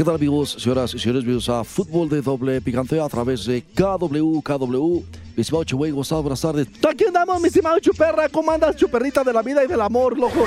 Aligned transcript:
¿Qué 0.00 0.04
tal 0.04 0.14
amigos, 0.14 0.56
señoras 0.58 0.94
y 0.94 0.98
señores? 0.98 1.24
Bienvenidos 1.24 1.50
a 1.50 1.62
Fútbol 1.62 2.08
de 2.08 2.22
Doble 2.22 2.58
Picante 2.62 2.98
a 2.98 3.06
través 3.06 3.44
de 3.44 3.62
KW, 3.62 4.40
KW. 4.40 5.02
Mi 5.36 5.42
estimado 5.42 5.62
Chuey, 5.64 5.90
Gonzalo, 5.90 6.22
buenas 6.22 6.40
tardes. 6.40 6.68
Aquí 6.88 7.04
andamos, 7.04 7.38
mi 7.38 7.48
estimado 7.48 7.78
Chuperra. 7.80 8.30
¿Cómo 8.30 8.50
andas, 8.50 8.76
Chuperrita 8.76 9.22
de 9.22 9.34
la 9.34 9.42
vida 9.42 9.62
y 9.62 9.66
del 9.66 9.82
amor, 9.82 10.18
loco? 10.18 10.46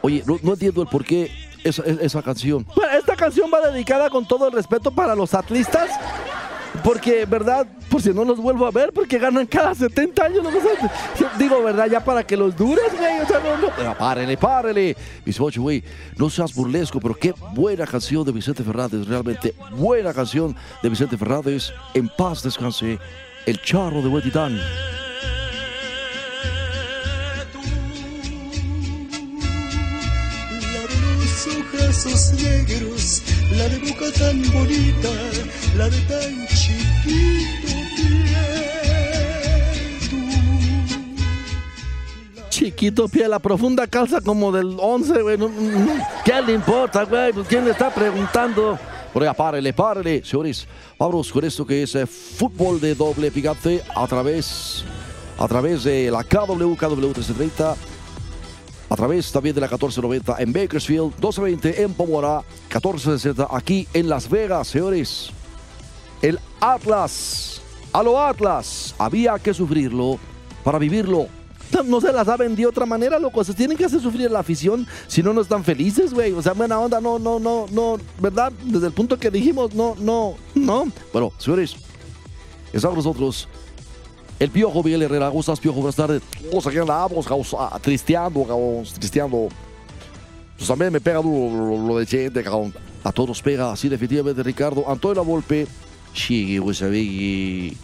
Oye, 0.00 0.24
no, 0.26 0.38
entiendo 0.50 0.80
el 0.80 0.88
por 0.88 1.04
qué 1.04 1.30
esa, 1.62 1.82
esa 1.82 2.22
canción. 2.22 2.64
Bueno, 2.74 2.90
esta 2.96 3.14
canción 3.16 3.50
va 3.52 3.70
dedicada 3.70 4.08
con 4.08 4.26
todo 4.26 4.46
el 4.46 4.54
respeto 4.54 4.90
para 4.90 5.14
los 5.14 5.34
atlistas. 5.34 5.90
Porque, 6.84 7.26
¿verdad? 7.26 7.66
Por 7.88 8.00
si 8.00 8.10
no 8.10 8.24
los 8.24 8.38
vuelvo 8.38 8.66
a 8.66 8.70
ver, 8.70 8.92
porque 8.92 9.18
ganan 9.18 9.46
cada 9.46 9.74
70 9.74 10.24
años. 10.24 10.42
¿no? 10.42 10.50
Digo, 11.38 11.62
¿verdad? 11.62 11.88
Ya 11.90 12.04
para 12.04 12.24
que 12.24 12.36
los 12.36 12.56
dures, 12.56 12.96
güey. 12.96 13.20
O 13.20 13.26
sea, 13.26 13.40
no, 13.40 13.84
no. 13.84 13.98
Párele, 13.98 14.36
párele. 14.36 14.96
Mi 15.24 15.30
estimado 15.30 15.50
Chuey, 15.50 15.82
no 16.16 16.30
seas 16.30 16.54
burlesco, 16.54 17.00
pero 17.00 17.14
qué 17.14 17.34
buena 17.54 17.86
canción 17.86 18.24
de 18.24 18.32
Vicente 18.32 18.62
Fernández. 18.62 19.06
Realmente 19.06 19.54
buena 19.72 20.14
canción 20.14 20.56
de 20.82 20.88
Vicente 20.88 21.16
Fernández. 21.16 21.72
En 21.94 22.08
paz 22.08 22.42
descanse 22.42 22.98
el 23.46 23.60
charro 23.62 24.02
de 24.02 24.08
Huetitán. 24.08 24.58
Ojazos 31.90 32.32
negros, 32.34 33.22
la 33.56 33.68
de 33.68 33.78
boca 33.78 34.10
tan 34.18 34.42
bonita, 34.52 35.08
la 35.76 35.88
de 35.88 36.00
tan 36.02 36.46
chiquito 36.48 37.78
pie. 37.96 38.30
Chiquito 42.48 43.08
pie, 43.08 43.28
la 43.28 43.38
profunda 43.38 43.86
calza 43.86 44.20
como 44.20 44.52
del 44.52 44.76
11, 44.78 45.22
güey. 45.22 45.38
¿Qué 46.24 46.42
le 46.42 46.52
importa, 46.52 47.04
güey? 47.04 47.32
Pues, 47.32 47.48
¿Quién 47.48 47.64
le 47.64 47.70
está 47.72 47.92
preguntando? 47.92 48.78
Allá, 49.14 49.34
párele, 49.34 49.72
párele. 49.72 50.22
Señores, 50.24 50.66
vámonos 50.98 51.32
con 51.32 51.44
esto 51.44 51.66
que 51.66 51.82
es 51.82 51.94
eh, 51.94 52.06
fútbol 52.06 52.80
de 52.80 52.94
doble 52.94 53.30
picante 53.30 53.82
a 53.94 54.06
través, 54.06 54.84
a 55.38 55.48
través 55.48 55.84
de 55.84 56.10
la 56.10 56.22
KW, 56.22 56.74
KW 56.76 56.96
1330, 56.96 57.76
a 58.90 58.96
través 58.96 59.30
también 59.30 59.54
de 59.54 59.60
la 59.60 59.68
1490 59.68 60.36
en 60.40 60.52
Bakersfield, 60.52 61.12
1220 61.14 61.82
en 61.82 61.94
Pomora, 61.94 62.42
1460 62.68 63.46
aquí 63.50 63.86
en 63.94 64.08
Las 64.08 64.28
Vegas, 64.28 64.66
señores. 64.66 65.30
El 66.20 66.40
Atlas, 66.60 67.62
a 67.92 68.02
lo 68.02 68.20
Atlas, 68.20 68.94
había 68.98 69.38
que 69.38 69.54
sufrirlo 69.54 70.18
para 70.64 70.78
vivirlo. 70.78 71.28
No, 71.84 72.00
se 72.00 72.12
las 72.12 72.26
saben 72.26 72.56
de 72.56 72.66
otra 72.66 72.84
manera, 72.84 73.16
loco. 73.16 73.44
Se 73.44 73.54
tienen 73.54 73.76
que 73.76 73.84
hacer 73.84 74.00
sufrir 74.00 74.28
la 74.28 74.40
afición, 74.40 74.88
si 75.06 75.22
no, 75.22 75.32
no 75.32 75.40
están 75.40 75.62
felices, 75.62 76.12
güey. 76.12 76.32
O 76.32 76.42
sea, 76.42 76.52
buena 76.52 76.80
onda, 76.80 77.00
no, 77.00 77.20
no, 77.20 77.38
no, 77.38 77.66
no, 77.70 77.96
¿verdad? 78.18 78.52
Desde 78.64 78.88
el 78.88 78.92
punto 78.92 79.16
que 79.16 79.30
dijimos, 79.30 79.72
no, 79.72 79.94
no, 80.00 80.34
no. 80.56 80.90
Bueno, 81.12 81.32
señores, 81.38 81.76
estamos 82.72 82.96
nosotros. 82.96 83.48
El 84.40 84.48
Piojo 84.48 84.82
Miguel 84.82 85.02
Herrera, 85.02 85.28
¿cómo 85.28 85.40
estás, 85.40 85.60
Piojo? 85.60 85.80
Buenas 85.80 85.96
tardes. 85.96 86.22
Vamos 86.46 86.66
aquí 86.66 86.78
andamos, 86.78 87.26
tristeando, 87.82 88.42
cabrón, 88.44 88.84
tristeando. 88.98 89.48
Pues 90.56 90.66
también 90.66 90.90
me 90.90 90.98
pega 90.98 91.20
duro 91.20 91.76
lo, 91.86 91.98
de 91.98 92.06
gente, 92.06 92.42
cabrón. 92.42 92.72
A 93.04 93.12
todos 93.12 93.42
pega, 93.42 93.76
sí, 93.76 93.90
definitivamente, 93.90 94.42
Ricardo. 94.42 94.88
Antonio 94.88 95.22
Volpe, 95.26 95.66
sí, 96.14 96.58
vos 96.58 96.78
sabés 96.78 97.06
que 97.06 97.76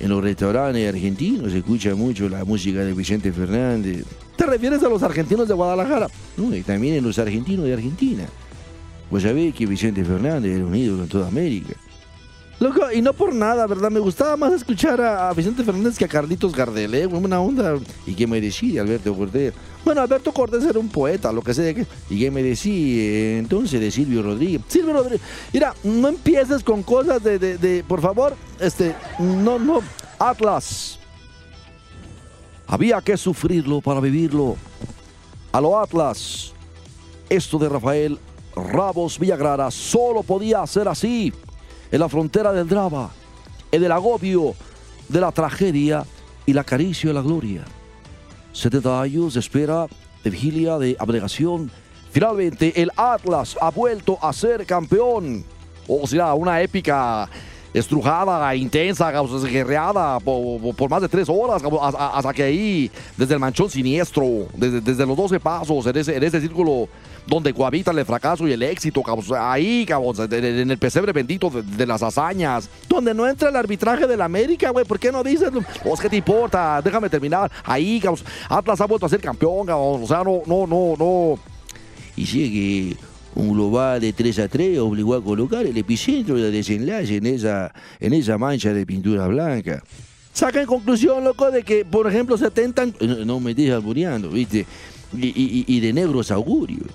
en 0.00 0.08
los 0.10 0.22
restaurantes 0.22 0.86
argentinos 0.86 1.50
se 1.50 1.58
escucha 1.58 1.94
mucho 1.94 2.28
la 2.28 2.44
música 2.44 2.80
de 2.80 2.92
Vicente 2.92 3.32
Fernández. 3.32 4.04
¿Te 4.36 4.44
refieres 4.44 4.82
a 4.82 4.90
los 4.90 5.02
argentinos 5.02 5.48
de 5.48 5.54
Guadalajara? 5.54 6.08
No, 6.36 6.54
y 6.54 6.60
también 6.60 6.96
en 6.96 7.04
los 7.04 7.18
argentinos 7.18 7.64
de 7.64 7.72
Argentina. 7.72 8.26
Vos 9.10 9.22
sabés 9.22 9.54
que 9.54 9.64
Vicente 9.64 10.04
Fernández 10.04 10.54
era 10.54 10.66
un 10.66 10.74
ídolo 10.74 11.04
en 11.04 11.08
toda 11.08 11.28
América. 11.28 11.72
Loco, 12.58 12.90
y 12.90 13.02
no 13.02 13.12
por 13.12 13.34
nada, 13.34 13.66
¿verdad? 13.66 13.90
Me 13.90 14.00
gustaba 14.00 14.34
más 14.36 14.52
escuchar 14.54 14.98
a, 15.00 15.30
Vicente 15.34 15.62
Fernández 15.62 15.98
que 15.98 16.06
a 16.06 16.08
Carlitos 16.08 16.54
Gardel, 16.56 16.94
¿eh? 16.94 17.04
Buena 17.06 17.38
onda. 17.38 17.76
¿Y 18.06 18.14
qué 18.14 18.26
me 18.26 18.40
decía 18.40 18.80
Alberto 18.80 19.14
Cortés? 19.14 19.52
Bueno, 19.84 20.00
Alberto 20.00 20.32
Cortés 20.32 20.64
era 20.64 20.78
un 20.78 20.88
poeta, 20.88 21.30
lo 21.32 21.42
que 21.42 21.52
sea. 21.52 21.70
¿Y 22.08 22.18
qué 22.18 22.30
me 22.30 22.42
decía 22.42 23.38
entonces 23.38 23.78
de 23.78 23.90
Silvio 23.90 24.22
Rodríguez? 24.22 24.62
Silvio 24.68 24.94
Rodríguez, 24.94 25.20
mira, 25.52 25.74
no 25.84 26.08
empieces 26.08 26.64
con 26.64 26.82
cosas 26.82 27.22
de, 27.22 27.38
de, 27.38 27.58
de- 27.58 27.84
por 27.84 28.00
favor, 28.00 28.34
este, 28.58 28.94
no, 29.18 29.58
no, 29.58 29.80
Atlas. 30.18 30.98
Había 32.66 33.00
que 33.02 33.16
sufrirlo 33.18 33.82
para 33.82 34.00
vivirlo. 34.00 34.56
A 35.52 35.60
lo 35.60 35.78
Atlas. 35.78 36.52
Esto 37.28 37.58
de 37.58 37.68
Rafael 37.68 38.18
Rabos 38.54 39.18
Villagrara 39.18 39.70
solo 39.70 40.22
podía 40.22 40.66
ser 40.66 40.88
así. 40.88 41.32
En 41.90 42.00
la 42.00 42.08
frontera 42.08 42.52
del 42.52 42.68
drama, 42.68 43.10
en 43.70 43.84
el 43.84 43.92
agobio 43.92 44.54
de 45.08 45.20
la 45.20 45.32
tragedia 45.32 46.04
y 46.44 46.52
la 46.52 46.64
caricia 46.64 47.08
de 47.08 47.14
la 47.14 47.22
gloria. 47.22 47.64
70 48.52 49.00
años 49.00 49.34
de 49.34 49.40
espera, 49.40 49.86
de 50.24 50.30
vigilia, 50.30 50.78
de 50.78 50.96
abnegación. 50.98 51.70
Finalmente, 52.10 52.80
el 52.80 52.90
Atlas 52.96 53.56
ha 53.60 53.70
vuelto 53.70 54.18
a 54.22 54.32
ser 54.32 54.64
campeón. 54.64 55.44
O 55.86 56.06
sea, 56.06 56.34
una 56.34 56.60
épica 56.62 57.28
estrujada, 57.78 58.54
intensa, 58.56 59.12
guerreada 59.50 60.18
por, 60.20 60.74
por- 60.74 60.90
más 60.90 61.02
de 61.02 61.08
tres 61.08 61.28
horas, 61.28 61.62
hasta 61.98 62.32
que 62.32 62.42
ahí, 62.42 62.90
desde 63.16 63.34
el 63.34 63.40
manchón 63.40 63.68
siniestro, 63.70 64.46
desde, 64.54 64.80
desde 64.80 65.04
los 65.04 65.16
12 65.16 65.38
pasos, 65.40 65.86
en 65.86 65.96
ese, 65.96 66.16
en 66.16 66.24
ese 66.24 66.40
círculo 66.40 66.88
donde 67.26 67.52
cohabitan 67.52 67.98
el 67.98 68.04
fracaso 68.06 68.46
y 68.46 68.52
el 68.52 68.62
éxito, 68.62 69.02
ahí, 69.38 69.84
causa, 69.84 70.24
en 70.24 70.70
el 70.70 70.78
pesebre 70.78 71.12
bendito 71.12 71.50
de, 71.50 71.86
las 71.86 72.02
hazañas. 72.02 72.70
donde 72.88 73.12
no 73.12 73.26
entra 73.28 73.48
el 73.50 73.56
arbitraje 73.56 74.06
del 74.06 74.22
América, 74.22 74.70
güey, 74.70 74.84
¿por 74.84 74.98
qué 74.98 75.12
no 75.12 75.22
dices? 75.22 75.50
Vos, 75.84 76.00
¿qué 76.00 76.08
te 76.08 76.16
importa? 76.16 76.80
Déjame 76.82 77.10
terminar. 77.10 77.50
Ahí, 77.64 78.00
causa, 78.00 78.24
Atlas 78.48 78.80
ha 78.80 78.86
vuelto 78.86 79.06
a 79.06 79.08
ser 79.08 79.20
campeón, 79.20 79.66
causa, 79.66 80.04
o 80.04 80.06
sea, 80.06 80.22
no, 80.24 80.42
no, 80.46 80.66
no, 80.66 80.94
no. 80.96 81.38
Y 82.16 82.24
sigue 82.24 82.96
un 83.36 83.52
global 83.52 84.00
de 84.00 84.12
3 84.12 84.38
a 84.40 84.48
3 84.48 84.78
obligó 84.78 85.14
a 85.14 85.22
colocar 85.22 85.64
el 85.66 85.76
epicentro 85.76 86.34
del 86.36 86.50
desenlace 86.52 87.16
en 87.16 87.26
esa, 87.26 87.72
en 88.00 88.12
esa 88.14 88.36
mancha 88.38 88.72
de 88.74 88.84
pintura 88.84 89.26
blanca. 89.28 89.82
Saca 90.32 90.60
en 90.60 90.66
conclusión, 90.66 91.22
loco, 91.24 91.50
de 91.50 91.62
que, 91.62 91.84
por 91.84 92.06
ejemplo, 92.08 92.36
se 92.36 92.50
tentan... 92.50 92.94
No, 93.24 93.38
me 93.40 93.52
estés 93.52 93.70
albureando, 93.70 94.28
¿viste? 94.30 94.66
Y, 95.16 95.26
y- 95.28 95.64
y 95.66 95.80
de 95.80 95.92
negros 95.92 96.30
augurios. 96.30 96.88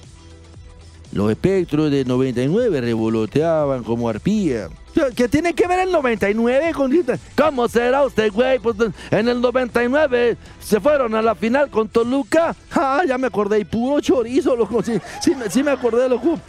Los 1.14 1.30
espectros 1.32 1.90
del 1.92 2.08
99 2.08 2.82
revoloteaban 2.82 3.84
como 3.84 4.10
arpía. 4.10 4.68
¿Qué 5.16 5.28
tiene 5.28 5.54
que 5.54 5.68
ver 5.68 5.80
el 5.80 5.92
99 5.92 6.74
con... 6.74 6.92
¿Cómo 7.38 7.68
será 7.68 8.04
usted, 8.04 8.32
güey? 8.32 8.60
Pues 8.60 8.76
en 9.10 9.28
el 9.28 9.42
99 9.42 10.38
se 10.60 10.80
fueron 10.80 11.16
a 11.16 11.22
la 11.22 11.36
final 11.36 11.70
con 11.70 11.88
Toluca. 11.88 12.56
Ah, 12.72 13.04
ya 13.08 13.18
me 13.18 13.28
acordé, 13.28 13.60
y 13.60 13.66
puro 13.66 14.02
chorizo, 14.02 14.56
loco. 14.56 14.82
Sí, 14.84 15.00
sí, 15.22 15.34
sí 15.50 15.64
me 15.64 15.72
acordé, 15.72 16.10
loco. 16.10 16.40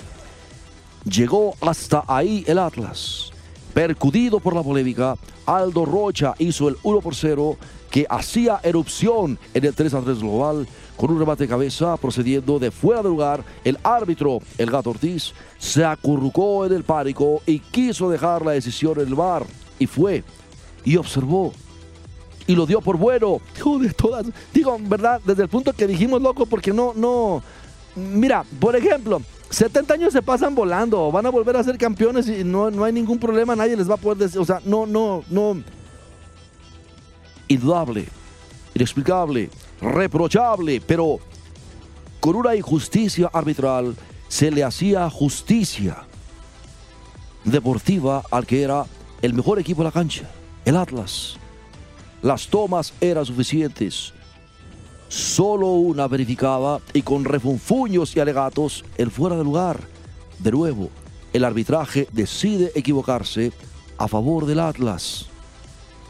Llegó 1.04 1.54
hasta 1.60 2.04
ahí 2.06 2.44
el 2.46 2.58
Atlas. 2.58 3.30
Percudido 3.74 4.38
por 4.38 4.54
la 4.54 4.62
polémica, 4.62 5.16
Aldo 5.46 5.84
Rocha 5.84 6.34
hizo 6.38 6.68
el 6.68 6.76
1 6.82 7.00
por 7.00 7.14
0 7.14 7.56
que 7.90 8.06
hacía 8.08 8.60
erupción 8.62 9.38
en 9.54 9.64
el 9.64 9.74
3 9.74 9.94
a 9.94 10.00
3 10.00 10.18
global 10.18 10.66
con 11.02 11.10
un 11.10 11.18
remate 11.18 11.42
de 11.42 11.48
cabeza 11.48 11.96
procediendo 11.96 12.60
de 12.60 12.70
fuera 12.70 13.02
de 13.02 13.08
lugar. 13.08 13.42
El 13.64 13.76
árbitro, 13.82 14.38
el 14.56 14.70
gato 14.70 14.90
Ortiz, 14.90 15.32
se 15.58 15.84
acurrucó 15.84 16.64
en 16.64 16.74
el 16.74 16.84
pánico 16.84 17.42
y 17.44 17.58
quiso 17.58 18.08
dejar 18.08 18.46
la 18.46 18.52
decisión 18.52 19.00
en 19.00 19.08
el 19.08 19.16
bar. 19.16 19.44
Y 19.80 19.88
fue 19.88 20.22
y 20.84 20.96
observó 20.96 21.52
y 22.46 22.54
lo 22.54 22.66
dio 22.66 22.80
por 22.80 22.98
bueno. 22.98 23.40
De 23.80 23.92
todas. 23.92 24.26
Digo, 24.54 24.78
¿verdad? 24.80 25.20
Desde 25.24 25.42
el 25.42 25.48
punto 25.48 25.72
que 25.72 25.88
dijimos, 25.88 26.22
loco, 26.22 26.46
porque 26.46 26.72
no, 26.72 26.92
no. 26.94 27.42
Mira, 27.96 28.44
por 28.60 28.76
ejemplo, 28.76 29.20
70 29.50 29.94
años 29.94 30.12
se 30.12 30.22
pasan 30.22 30.54
volando, 30.54 31.10
van 31.10 31.26
a 31.26 31.30
volver 31.30 31.56
a 31.56 31.64
ser 31.64 31.78
campeones 31.78 32.28
y 32.28 32.44
no, 32.44 32.70
no 32.70 32.84
hay 32.84 32.92
ningún 32.92 33.18
problema, 33.18 33.56
nadie 33.56 33.76
les 33.76 33.90
va 33.90 33.94
a 33.94 33.96
poder 33.96 34.18
decir, 34.18 34.38
o 34.38 34.44
sea, 34.44 34.60
no, 34.64 34.86
no, 34.86 35.24
no. 35.28 35.60
Indudable, 37.48 38.06
inexplicable, 38.72 39.50
reprochable, 39.82 40.80
pero 40.80 41.18
con 42.20 42.36
una 42.36 42.54
injusticia 42.54 43.28
arbitral 43.32 43.96
se 44.28 44.50
le 44.50 44.64
hacía 44.64 45.10
justicia 45.10 46.04
deportiva 47.44 48.22
al 48.30 48.46
que 48.46 48.62
era 48.62 48.86
el 49.20 49.34
mejor 49.34 49.58
equipo 49.58 49.82
de 49.82 49.88
la 49.88 49.92
cancha, 49.92 50.30
el 50.64 50.76
Atlas. 50.76 51.36
Las 52.22 52.46
tomas 52.46 52.94
eran 53.00 53.26
suficientes. 53.26 54.14
Solo 55.08 55.72
una 55.72 56.06
verificaba 56.06 56.80
y 56.92 57.02
con 57.02 57.24
refunfuños 57.24 58.16
y 58.16 58.20
alegatos 58.20 58.84
el 58.96 59.10
fuera 59.10 59.36
de 59.36 59.44
lugar. 59.44 59.80
De 60.38 60.52
nuevo, 60.52 60.88
el 61.32 61.44
arbitraje 61.44 62.06
decide 62.12 62.70
equivocarse 62.74 63.52
a 63.98 64.06
favor 64.08 64.46
del 64.46 64.60
Atlas. 64.60 65.31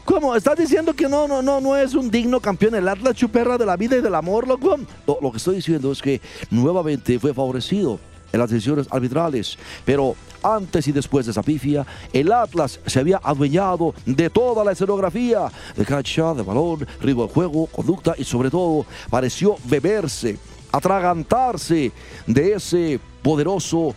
¿Cómo? 0.05 0.35
¿Estás 0.35 0.57
diciendo 0.57 0.93
que 0.93 1.07
no, 1.07 1.29
no, 1.29 1.41
no, 1.41 1.61
no 1.61 1.77
es 1.77 1.93
un 1.93 2.11
digno 2.11 2.41
campeón 2.41 2.75
el 2.75 2.89
Atlas 2.89 3.15
chuperra 3.15 3.57
de 3.57 3.65
la 3.65 3.77
vida 3.77 3.95
y 3.95 4.01
del 4.01 4.15
amor, 4.15 4.47
loco? 4.47 4.77
Lo 5.07 5.31
que 5.31 5.37
estoy 5.37 5.55
diciendo 5.55 5.93
es 5.93 6.01
que 6.01 6.19
nuevamente 6.49 7.17
fue 7.19 7.33
favorecido 7.33 7.99
en 8.33 8.39
las 8.39 8.49
decisiones 8.49 8.87
arbitrales. 8.91 9.57
Pero 9.85 10.15
antes 10.41 10.87
y 10.89 10.91
después 10.91 11.25
de 11.25 11.31
esa 11.31 11.41
pifia, 11.41 11.85
el 12.11 12.33
Atlas 12.33 12.81
se 12.85 12.99
había 12.99 13.21
adueñado 13.23 13.93
de 14.05 14.29
toda 14.29 14.65
la 14.65 14.73
escenografía, 14.73 15.49
de 15.75 15.85
cancha, 15.85 16.33
de 16.33 16.43
balón, 16.43 16.85
ritmo 16.99 17.27
de 17.27 17.33
juego, 17.33 17.67
conducta 17.67 18.13
y 18.17 18.25
sobre 18.25 18.49
todo 18.49 18.85
pareció 19.09 19.55
beberse, 19.63 20.37
atragantarse 20.73 21.93
de 22.27 22.53
ese 22.53 22.99
poderoso 23.21 23.95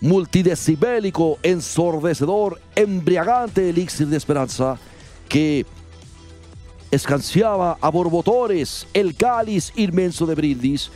multidecibélico, 0.00 1.38
ensordecedor, 1.42 2.60
embriagante 2.74 3.68
elixir 3.68 4.06
de 4.06 4.16
esperanza 4.16 4.78
que 5.28 5.66
escanciaba 6.90 7.78
a 7.80 7.88
borbotones 7.90 8.86
el 8.92 9.14
cáliz 9.14 9.72
inmenso 9.76 10.26
de 10.26 10.34
brindis 10.34 10.90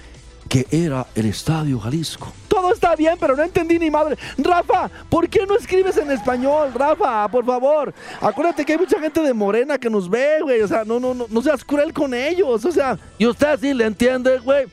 que 0.48 0.66
era 0.70 1.06
el 1.14 1.26
Estadio 1.26 1.78
Jalisco. 1.80 2.32
Todo 2.48 2.72
está 2.72 2.94
bien, 2.94 3.16
pero 3.18 3.34
no 3.36 3.42
entendí 3.42 3.78
ni 3.78 3.90
madre. 3.90 4.16
Rafa, 4.38 4.90
¿por 5.08 5.28
qué 5.28 5.46
no 5.46 5.56
escribes 5.56 5.96
en 5.96 6.10
español? 6.10 6.72
Rafa, 6.74 7.28
por 7.28 7.44
favor. 7.44 7.94
Acuérdate 8.20 8.64
que 8.64 8.72
hay 8.72 8.78
mucha 8.78 9.00
gente 9.00 9.20
de 9.20 9.32
Morena 9.32 9.78
que 9.78 9.90
nos 9.90 10.08
ve, 10.08 10.40
güey. 10.42 10.60
O 10.60 10.68
sea, 10.68 10.84
no, 10.84 11.00
no, 11.00 11.14
no, 11.14 11.26
no 11.28 11.42
seas 11.42 11.64
cruel 11.64 11.92
con 11.92 12.14
ellos. 12.14 12.64
O 12.64 12.72
sea, 12.72 12.98
y 13.18 13.26
usted 13.26 13.58
sí 13.60 13.74
le 13.74 13.86
entiende, 13.86 14.38
güey. 14.38 14.66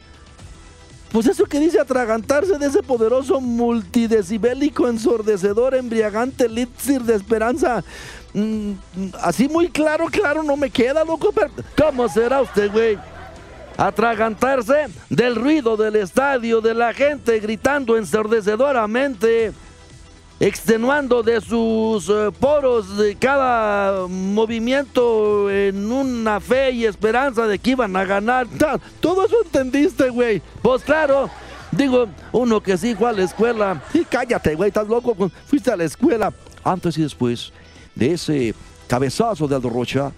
Pues 1.12 1.28
eso 1.28 1.46
que 1.46 1.60
dice 1.60 1.80
atragantarse 1.80 2.58
de 2.58 2.68
ese 2.68 2.82
poderoso 2.82 3.42
multidecibélico, 3.42 4.88
ensordecedor, 4.88 5.76
embriagante 5.76 6.46
elixir 6.46 7.02
de 7.02 7.16
esperanza. 7.16 7.84
Mm, 8.34 8.74
así 9.22 9.50
muy 9.50 9.68
claro, 9.70 10.06
claro, 10.06 10.42
no 10.42 10.56
me 10.56 10.70
queda, 10.70 11.04
loco. 11.04 11.32
Pero, 11.34 11.52
¿Cómo 11.78 12.08
será 12.08 12.42
usted, 12.42 12.72
güey? 12.72 12.98
atragantarse 13.78 14.88
del 15.10 15.36
ruido 15.36 15.76
del 15.76 15.96
estadio, 15.96 16.62
de 16.62 16.74
la 16.74 16.94
gente 16.94 17.40
gritando 17.40 17.98
ensordecedoramente, 17.98 19.54
extenuando 20.42 21.22
de 21.22 21.40
sus 21.40 22.10
eh, 22.10 22.32
poros 22.38 22.98
de 22.98 23.16
cada 23.16 24.08
movimiento 24.08 25.52
en 25.52 25.92
una 25.92 26.40
fe 26.40 26.72
y 26.72 26.86
esperanza 26.86 27.46
de 27.46 27.60
que 27.60 27.70
iban 27.72 27.96
a 27.96 28.04
ganar. 28.04 28.48
Todo 29.00 29.28
eso 29.28 29.36
entendiste, 29.46 30.10
güey. 30.10 30.42
Pues 30.64 30.84
claro. 30.84 31.30
Digo, 31.72 32.08
uno 32.32 32.62
que 32.62 32.76
sí 32.76 32.96
fue 32.96 33.10
a 33.10 33.14
la 33.14 33.24
escuela. 33.24 33.84
Y 33.94 34.04
cállate, 34.04 34.56
güey, 34.56 34.70
estás 34.70 34.88
loco. 34.88 35.16
Fuiste 35.46 35.72
a 35.72 35.78
la 35.78 35.84
escuela. 35.84 36.34
Antes 36.64 36.98
y 36.98 37.04
después 37.04 37.54
de 37.94 38.14
ese 38.14 38.56
cabezazo 38.88 39.48
de 39.48 39.56
Aldo 39.56 39.70
Rocha, 39.70 40.12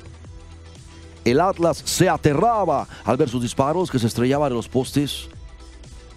el 1.26 1.42
Atlas 1.42 1.81
se 1.86 2.08
aterraba 2.08 2.88
al 3.04 3.18
ver 3.18 3.28
sus 3.28 3.42
disparos 3.42 3.92
que 3.92 4.00
se 4.00 4.08
estrellaban 4.08 4.52
en 4.52 4.56
los 4.56 4.69
postes, 4.69 5.28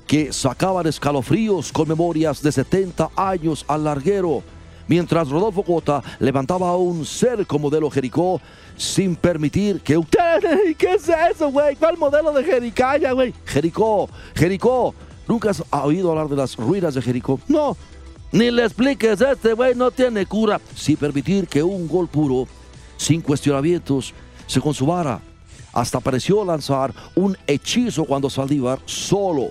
que 0.07 0.33
sacaban 0.33 0.87
escalofríos 0.87 1.73
con 1.73 1.89
memorias 1.89 2.41
de 2.41 2.53
70 2.53 3.11
años 3.17 3.65
al 3.67 3.85
larguero, 3.85 4.43
mientras 4.87 5.29
Rodolfo 5.29 5.63
Cota 5.63 6.03
levantaba 6.21 6.77
un 6.77 7.05
cerco 7.05 7.59
modelo 7.59 7.91
Jericó 7.91 8.41
sin 8.77 9.17
permitir 9.17 9.81
que 9.81 9.97
usted... 9.97 10.75
¿Qué 10.79 10.95
es 10.95 11.09
eso, 11.09 11.51
güey? 11.51 11.77
¿Cuál 11.77 11.99
modelo 11.99 12.33
de 12.33 12.45
Jericaya, 12.45 13.13
güey? 13.13 13.35
Jericó, 13.45 14.09
Jericó. 14.35 14.95
¿Nunca 15.27 15.51
has 15.51 15.63
oído 15.71 16.11
hablar 16.11 16.29
de 16.29 16.37
las 16.37 16.55
ruinas 16.57 16.95
de 16.95 17.03
Jericó? 17.03 17.41
No. 17.49 17.77
Ni 18.31 18.51
le 18.51 18.65
expliques, 18.65 19.21
este 19.21 19.55
güey 19.55 19.75
no 19.75 19.91
tiene 19.91 20.25
cura. 20.25 20.61
Sin 20.77 20.97
permitir 20.97 21.49
que 21.49 21.63
un 21.63 21.89
gol 21.89 22.07
puro, 22.07 22.47
sin 22.97 23.21
cuestionamientos, 23.21 24.15
se 24.47 24.61
consumara. 24.61 25.21
Hasta 25.73 25.99
pareció 25.99 26.45
lanzar 26.45 26.95
un 27.17 27.37
hechizo 27.47 28.05
cuando 28.05 28.31
Saldívar, 28.31 28.79
solo 28.85 29.51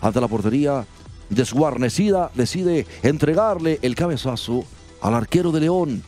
ante 0.00 0.20
la 0.20 0.28
portería 0.28 0.86
desguarnecida, 1.28 2.30
decide 2.34 2.86
entregarle 3.02 3.78
el 3.82 3.94
cabezazo 3.94 4.64
al 5.00 5.14
arquero 5.14 5.52
de 5.52 5.60
León. 5.60 6.02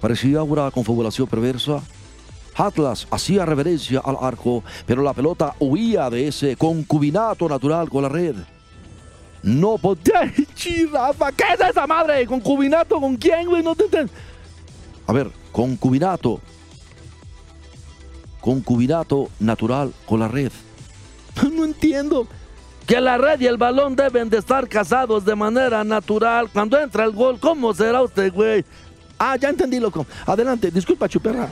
Parecía 0.00 0.42
una 0.42 0.70
confabulación 0.70 1.26
perversa. 1.26 1.82
Atlas 2.56 3.08
hacía 3.10 3.46
reverencia 3.46 4.00
al 4.04 4.16
arco, 4.20 4.62
pero 4.86 5.02
la 5.02 5.12
pelota 5.12 5.54
huía 5.58 6.08
de 6.10 6.28
ese 6.28 6.56
concubinato 6.56 7.48
natural 7.48 7.88
con 7.88 8.02
la 8.02 8.08
red. 8.08 8.36
No 9.42 9.76
podía. 9.78 10.32
Rafa, 10.92 11.32
¿qué 11.32 11.44
es 11.54 11.70
esa 11.70 11.86
madre? 11.86 12.26
¿Concubinato 12.26 13.00
con 13.00 13.16
quién, 13.16 13.46
güey? 13.48 13.62
No 13.62 13.74
te 13.74 13.84
A 15.06 15.12
ver, 15.12 15.30
concubinato. 15.52 16.40
Concubinato 18.40 19.30
natural 19.40 19.92
con 20.06 20.20
la 20.20 20.28
red. 20.28 20.52
No 21.42 21.64
entiendo. 21.64 22.26
Que 22.86 23.00
la 23.00 23.16
red 23.16 23.40
y 23.40 23.46
el 23.46 23.56
balón 23.56 23.96
deben 23.96 24.28
de 24.28 24.38
estar 24.38 24.68
casados 24.68 25.24
de 25.24 25.34
manera 25.34 25.82
natural. 25.84 26.50
Cuando 26.52 26.78
entra 26.78 27.04
el 27.04 27.12
gol, 27.12 27.40
¿cómo 27.40 27.72
será 27.72 28.02
usted, 28.02 28.32
güey? 28.32 28.64
Ah, 29.18 29.36
ya 29.36 29.48
entendí, 29.48 29.80
loco. 29.80 30.06
Adelante, 30.26 30.70
disculpa, 30.70 31.08
chuperra. 31.08 31.50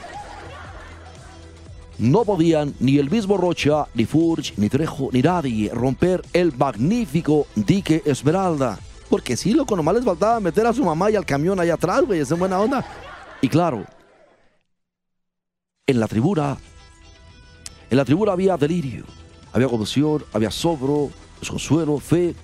No 1.97 2.23
podían 2.23 2.73
ni 2.79 2.97
el 2.97 3.09
mismo 3.09 3.37
Rocha, 3.37 3.85
ni 3.93 4.05
Furch, 4.05 4.53
ni 4.57 4.69
Trejo, 4.69 5.09
ni 5.11 5.21
nadie 5.21 5.69
romper 5.73 6.21
el 6.33 6.53
magnífico 6.55 7.47
dique 7.55 8.01
Esmeralda. 8.05 8.79
Porque 9.09 9.37
sí, 9.37 9.53
loco, 9.53 9.75
nomás 9.75 9.95
les 9.95 10.03
faltaba 10.03 10.39
meter 10.39 10.65
a 10.65 10.73
su 10.73 10.83
mamá 10.83 11.11
y 11.11 11.15
al 11.15 11.25
camión 11.25 11.59
allá 11.59 11.75
atrás, 11.75 12.01
güey, 12.01 12.19
es 12.19 12.31
en 12.31 12.39
buena 12.39 12.59
onda. 12.59 12.83
Y 13.41 13.47
claro, 13.47 13.85
en 15.85 15.99
la 15.99 16.07
tribuna, 16.07 16.57
en 17.89 17.97
la 17.97 18.05
tribuna 18.05 18.31
había 18.31 18.57
delirio, 18.57 19.05
había 19.53 19.67
conducción, 19.67 20.25
había 20.33 20.51
sobro, 20.51 21.09
desconsuelo, 21.39 21.99
fe, 21.99 22.35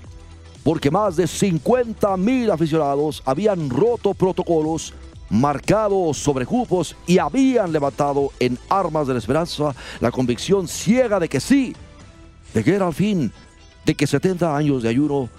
porque 0.63 0.91
más 0.91 1.15
de 1.15 1.27
50 1.27 2.15
mil 2.17 2.51
aficionados 2.51 3.23
habían 3.25 3.69
roto 3.69 4.13
protocolos, 4.13 4.93
marcado 5.29 6.13
sobre 6.13 6.45
cupos 6.45 6.95
y 7.05 7.17
habían 7.17 7.71
levantado 7.71 8.31
en 8.39 8.57
armas 8.69 9.07
de 9.07 9.13
la 9.13 9.19
esperanza 9.19 9.75
la 9.99 10.11
convicción 10.11 10.67
ciega 10.67 11.19
de 11.19 11.29
que 11.29 11.39
sí, 11.39 11.75
de 12.53 12.63
que 12.63 12.75
era 12.75 12.87
al 12.87 12.93
fin, 12.93 13.31
de 13.85 13.95
que 13.95 14.07
70 14.07 14.55
años 14.55 14.83
de 14.83 14.89
ayuno 14.89 15.29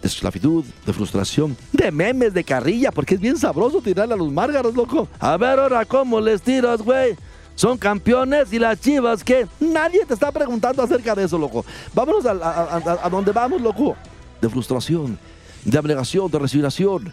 de 0.00 0.08
esclavitud, 0.08 0.64
de 0.84 0.92
frustración, 0.92 1.56
de 1.72 1.90
memes, 1.90 2.34
de 2.34 2.44
carrilla, 2.44 2.92
porque 2.92 3.14
es 3.14 3.20
bien 3.20 3.36
sabroso 3.36 3.80
tirarle 3.80 4.14
a 4.14 4.16
los 4.16 4.30
márgaros, 4.30 4.74
loco. 4.74 5.08
A 5.18 5.36
ver 5.36 5.58
ahora 5.58 5.84
cómo 5.84 6.20
les 6.20 6.42
tiras, 6.42 6.82
güey. 6.82 7.16
Son 7.56 7.76
campeones 7.76 8.52
y 8.52 8.58
las 8.58 8.80
chivas 8.80 9.24
que 9.24 9.46
nadie 9.58 10.04
te 10.06 10.14
está 10.14 10.30
preguntando 10.30 10.82
acerca 10.82 11.14
de 11.14 11.24
eso, 11.24 11.38
loco. 11.38 11.64
Vámonos 11.92 12.24
a, 12.26 12.76
a 13.02 13.10
donde 13.10 13.32
vamos, 13.32 13.60
loco. 13.60 13.96
De 14.40 14.48
frustración, 14.48 15.18
de 15.64 15.78
abnegación, 15.78 16.30
de 16.30 16.38
resignación. 16.38 17.12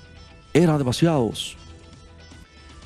Eran 0.54 0.78
demasiados. 0.78 1.58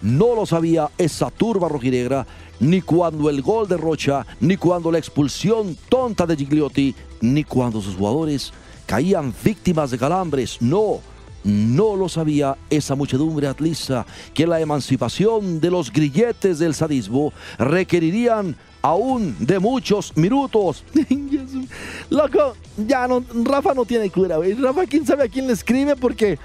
No 0.02 0.36
lo 0.36 0.46
sabía 0.46 0.90
esa 0.98 1.32
turba 1.32 1.68
rojinegra, 1.68 2.28
ni 2.60 2.82
cuando 2.82 3.30
el 3.30 3.42
gol 3.42 3.68
de 3.68 3.78
Rocha, 3.78 4.26
ni 4.40 4.56
cuando 4.56 4.92
la 4.92 5.00
expulsión 5.00 5.76
tonta 5.90 6.26
de 6.26 6.36
Gigliotti, 6.36 6.96
ni 7.22 7.44
cuando 7.44 7.82
sus 7.82 7.96
jugadores 7.96 8.54
caían 8.86 9.34
víctimas 9.44 9.92
de 9.92 9.98
calambres. 9.98 10.62
No, 10.62 11.00
no 11.48 11.96
lo 11.96 12.10
sabía 12.10 12.58
esa 12.70 12.96
muchedumbre 12.96 13.48
atlista 13.48 14.06
que 14.34 14.46
la 14.46 14.60
emancipación 14.60 15.62
de 15.62 15.72
los 15.72 15.92
grilletes 15.94 16.60
del 16.60 16.74
sadismo 16.74 17.32
requerirían 17.58 18.56
aún 18.82 19.36
de 19.40 19.58
muchos 19.58 20.16
minutos. 20.18 20.84
Loco, 22.10 22.56
ya 22.76 23.08
no, 23.08 23.24
Rafa 23.44 23.74
no 23.74 23.86
tiene 23.86 24.10
cura, 24.10 24.38
güey. 24.38 24.56
Rafa, 24.56 24.86
quién 24.86 25.06
sabe 25.06 25.24
a 25.24 25.30
quién 25.30 25.48
le 25.48 25.54
escribe 25.54 25.96
porque 25.96 26.38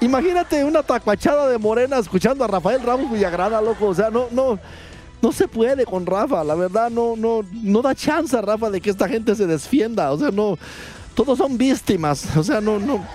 Imagínate 0.00 0.62
una 0.64 0.82
tacuachada 0.82 1.48
de 1.48 1.56
Morena 1.56 1.98
escuchando 1.98 2.44
a 2.44 2.48
Rafael 2.48 2.82
Ramos 2.82 3.10
Villagrana, 3.10 3.60
loco. 3.60 3.86
O 3.86 3.94
sea, 3.94 4.10
no, 4.10 4.26
no, 4.32 4.58
no 5.22 5.32
se 5.32 5.48
puede 5.48 5.86
con 5.86 6.04
Rafa. 6.04 6.44
La 6.44 6.54
verdad, 6.54 6.90
no, 6.90 7.14
no, 7.16 7.40
no 7.52 7.80
da 7.80 7.94
chance 7.94 8.36
a 8.36 8.42
Rafa 8.42 8.68
de 8.68 8.80
que 8.80 8.90
esta 8.90 9.08
gente 9.08 9.34
se 9.34 9.46
defienda. 9.46 10.12
O 10.12 10.18
sea, 10.18 10.30
no. 10.30 10.58
Todos 11.14 11.38
son 11.38 11.56
víctimas. 11.56 12.36
O 12.36 12.42
sea, 12.42 12.60
no, 12.60 12.78
no. 12.78 13.06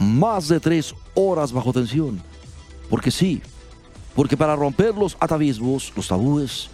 Más 0.00 0.48
de 0.48 0.58
tres 0.58 0.94
horas 1.14 1.52
bajo 1.52 1.74
tensión. 1.74 2.22
Porque 2.88 3.10
sí, 3.10 3.42
porque 4.16 4.34
para 4.34 4.56
romper 4.56 4.94
los 4.94 5.14
atavismos, 5.20 5.92
los 5.94 6.08
tabúes, 6.08 6.70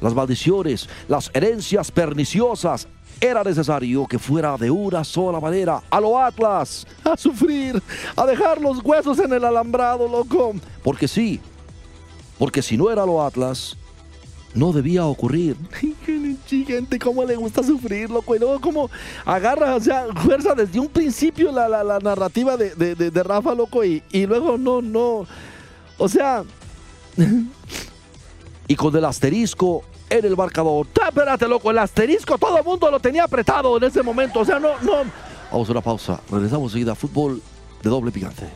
las 0.00 0.14
maldiciones, 0.14 0.88
las 1.06 1.30
herencias 1.34 1.90
perniciosas, 1.90 2.88
era 3.20 3.44
necesario 3.44 4.06
que 4.06 4.18
fuera 4.18 4.56
de 4.56 4.70
una 4.70 5.04
sola 5.04 5.40
manera, 5.40 5.82
a 5.90 6.00
lo 6.00 6.18
Atlas, 6.18 6.86
a 7.04 7.18
sufrir, 7.18 7.82
a 8.16 8.24
dejar 8.24 8.58
los 8.58 8.82
huesos 8.82 9.18
en 9.18 9.34
el 9.34 9.44
alambrado, 9.44 10.08
loco. 10.08 10.54
Porque 10.82 11.06
sí, 11.06 11.38
porque 12.38 12.62
si 12.62 12.78
no 12.78 12.90
era 12.90 13.04
lo 13.04 13.22
Atlas, 13.22 13.76
no 14.54 14.72
debía 14.72 15.06
ocurrir. 15.06 15.56
Gente, 16.46 16.98
cómo 16.98 17.24
le 17.24 17.36
gusta 17.36 17.62
sufrir, 17.62 18.10
loco. 18.10 18.34
Y 18.34 18.38
luego 18.38 18.60
cómo 18.60 18.90
agarra, 19.24 19.76
o 19.76 19.80
sea, 19.80 20.06
fuerza 20.16 20.54
desde 20.54 20.80
un 20.80 20.88
principio 20.88 21.52
la, 21.52 21.68
la, 21.68 21.98
narrativa 22.00 22.56
de, 22.56 22.74
de, 22.74 22.94
de, 22.94 23.22
Rafa, 23.22 23.54
loco. 23.54 23.84
Y, 23.84 24.02
y 24.10 24.26
luego 24.26 24.58
no, 24.58 24.82
no. 24.82 25.26
O 25.98 26.08
sea... 26.08 26.42
y 28.68 28.76
con 28.76 28.96
el 28.96 29.04
asterisco 29.04 29.84
en 30.08 30.24
el 30.24 30.36
marcador. 30.36 30.86
Espérate, 31.06 31.46
loco, 31.46 31.70
el 31.70 31.78
asterisco 31.78 32.36
todo 32.36 32.58
el 32.58 32.64
mundo 32.64 32.90
lo 32.90 33.00
tenía 33.00 33.24
apretado 33.24 33.76
en 33.76 33.84
ese 33.84 34.02
momento. 34.02 34.40
O 34.40 34.44
sea, 34.44 34.58
no, 34.58 34.70
no. 34.82 35.04
Vamos 35.50 35.68
a 35.68 35.72
una 35.72 35.80
pausa. 35.80 36.20
Regresamos 36.30 36.72
enseguida 36.72 36.92
a 36.92 36.94
fútbol 36.94 37.40
de 37.82 37.90
doble 37.90 38.10
picante. 38.10 38.48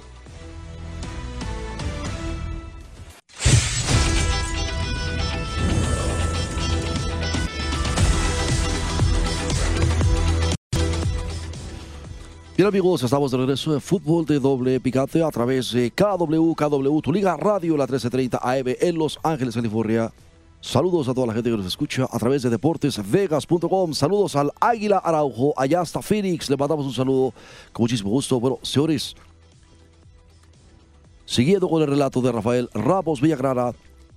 Bien 12.56 12.68
amigos, 12.68 13.02
estamos 13.02 13.32
de 13.32 13.36
regreso 13.36 13.74
en 13.74 13.80
fútbol 13.80 14.24
de 14.24 14.38
doble 14.38 14.78
picante 14.78 15.20
a 15.24 15.28
través 15.28 15.72
de 15.72 15.90
KW, 15.90 16.54
KW, 16.54 17.00
tu 17.00 17.12
liga 17.12 17.36
radio, 17.36 17.76
la 17.76 17.82
1330 17.82 18.38
AM 18.40 18.76
en 18.80 18.96
Los 18.96 19.18
Ángeles, 19.24 19.56
California. 19.56 20.12
Saludos 20.60 21.08
a 21.08 21.14
toda 21.14 21.26
la 21.26 21.34
gente 21.34 21.50
que 21.50 21.56
nos 21.56 21.66
escucha 21.66 22.06
a 22.08 22.16
través 22.16 22.42
de 22.42 22.50
deportesvegas.com. 22.50 23.92
Saludos 23.92 24.36
al 24.36 24.52
Águila 24.60 24.98
Araujo, 24.98 25.52
allá 25.56 25.80
hasta 25.80 26.00
Phoenix. 26.00 26.48
Le 26.48 26.56
mandamos 26.56 26.86
un 26.86 26.92
saludo 26.92 27.34
con 27.72 27.82
muchísimo 27.82 28.10
gusto. 28.10 28.38
Bueno, 28.38 28.60
señores, 28.62 29.16
siguiendo 31.26 31.68
con 31.68 31.82
el 31.82 31.88
relato 31.88 32.20
de 32.20 32.30
Rafael 32.30 32.70
Ramos 32.72 33.20
Villagrana 33.20 33.72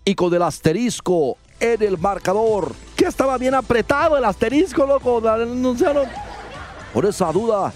y 0.06 0.13
con 0.13 0.32
el 0.32 0.44
asterisco 0.44 1.38
en 1.60 1.82
el 1.82 1.98
marcador. 1.98 2.72
Que 2.96 3.06
estaba 3.06 3.39
bien 3.39 3.56
apretado 3.56 4.15
el 4.15 4.25
asterisco, 4.25 4.86
loco. 4.86 5.24
Por 6.94 7.06
esa 7.08 7.32
duda 7.32 7.74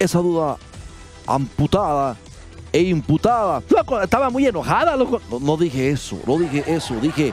esa 0.00 0.18
duda 0.18 0.56
amputada 1.26 2.16
e 2.72 2.82
imputada. 2.82 3.62
Estaba 4.02 4.30
muy 4.30 4.46
enojada, 4.46 4.96
loco. 4.96 5.20
No, 5.40 5.56
dije 5.56 5.90
eso, 5.90 6.18
no 6.26 6.38
dije 6.38 6.64
eso, 6.66 6.94
dije 6.96 7.32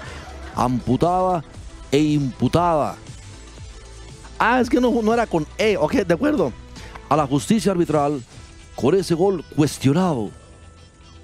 amputada 0.55 1.43
e 1.91 1.99
imputada. 1.99 2.95
Ah, 4.37 4.59
es 4.59 4.69
que 4.69 4.79
no, 4.79 4.91
no 5.01 5.13
era 5.13 5.25
con 5.25 5.47
E, 5.57 5.77
ok, 5.77 5.93
de 5.93 6.13
acuerdo. 6.13 6.51
A 7.09 7.15
la 7.15 7.25
justicia 7.25 7.71
arbitral, 7.71 8.21
con 8.75 8.93
ese 8.93 9.15
gol 9.15 9.43
cuestionado. 9.55 10.29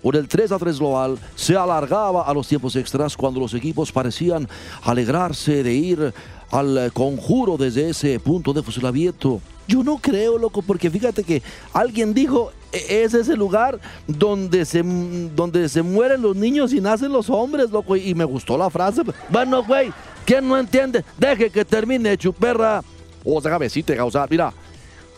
Por 0.01 0.15
el 0.15 0.27
3 0.27 0.51
a 0.51 0.59
3 0.59 0.79
global, 0.79 1.19
se 1.35 1.55
alargaba 1.55 2.23
a 2.23 2.33
los 2.33 2.47
tiempos 2.47 2.75
extras 2.75 3.15
cuando 3.15 3.39
los 3.39 3.53
equipos 3.53 3.91
parecían 3.91 4.49
alegrarse 4.81 5.63
de 5.63 5.73
ir 5.73 6.13
al 6.51 6.91
conjuro 6.93 7.57
desde 7.57 7.89
ese 7.89 8.19
punto 8.19 8.53
de 8.53 8.63
fusilamiento. 8.63 9.41
Yo 9.67 9.83
no 9.83 9.97
creo, 9.97 10.37
loco, 10.37 10.61
porque 10.61 10.89
fíjate 10.89 11.23
que 11.23 11.41
alguien 11.71 12.13
dijo, 12.13 12.51
e-, 12.71 13.03
es 13.03 13.13
ese 13.13 13.35
lugar 13.35 13.79
donde 14.07 14.65
se, 14.65 14.83
donde 14.83 15.69
se 15.69 15.81
mueren 15.81 16.21
los 16.21 16.35
niños 16.35 16.73
y 16.73 16.81
nacen 16.81 17.11
los 17.11 17.29
hombres, 17.29 17.69
loco, 17.69 17.95
y 17.95 18.13
me 18.13 18.25
gustó 18.25 18.57
la 18.57 18.69
frase. 18.69 19.01
Bueno, 19.29 19.63
güey, 19.63 19.91
¿quién 20.25 20.47
no 20.47 20.57
entiende? 20.57 21.05
Deje 21.17 21.49
que 21.49 21.63
termine, 21.63 22.17
chuperra. 22.17 22.83
O 23.23 23.39
sea, 23.41 23.51
cabecita, 23.51 23.95
causar, 23.95 24.29
mira. 24.29 24.53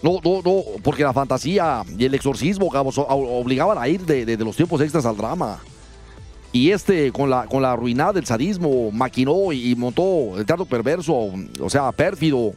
No, 0.03 0.19
no, 0.23 0.41
no, 0.43 0.61
porque 0.83 1.03
la 1.03 1.13
fantasía 1.13 1.81
y 1.97 2.05
el 2.05 2.13
exorcismo 2.13 2.67
obligaban 2.67 3.77
a 3.79 3.87
ir 3.87 4.01
de, 4.05 4.37
los 4.37 4.55
tiempos 4.55 4.79
extras 4.81 5.05
al 5.05 5.17
drama. 5.17 5.59
Y 6.51 6.69
este, 6.69 7.11
con 7.11 7.29
la, 7.29 7.47
con 7.47 7.63
la 7.63 7.75
ruina 7.75 8.13
del 8.13 8.25
sadismo, 8.25 8.91
maquinó 8.91 9.51
y 9.51 9.73
montó 9.75 10.37
el 10.37 10.45
teatro 10.45 10.65
perverso, 10.65 11.31
o 11.59 11.69
sea, 11.69 11.91
pérfido, 11.91 12.53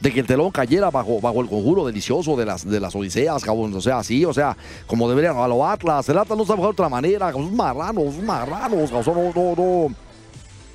de 0.00 0.12
que 0.12 0.20
el 0.20 0.26
telón 0.26 0.50
cayera 0.50 0.90
bajo, 0.90 1.20
bajo 1.20 1.40
el 1.40 1.48
conjuro 1.48 1.86
delicioso 1.86 2.36
de 2.36 2.44
las, 2.44 2.68
de 2.68 2.80
las 2.80 2.94
Odiseas, 2.94 3.42
cabrón. 3.42 3.74
O 3.74 3.80
sea, 3.80 3.98
así, 3.98 4.24
o 4.24 4.34
sea, 4.34 4.56
como 4.86 5.08
debería 5.08 5.30
a 5.30 5.48
los 5.48 5.62
Atlas. 5.62 6.08
El 6.08 6.18
Atlas 6.18 6.36
no 6.36 6.44
sabe 6.44 6.62
de 6.62 6.68
otra 6.68 6.88
manera, 6.88 7.32
son 7.32 7.54
marranos, 7.56 8.16
marranos, 8.18 8.90
cabrón, 8.90 9.32
no, 9.34 9.54
no, 9.54 9.54
no. 9.56 9.94